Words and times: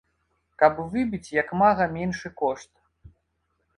Каб 0.61 0.79
выбіць 0.95 1.33
як 1.41 1.53
мага 1.63 1.83
меншы 1.95 2.27
кошт. 2.43 2.71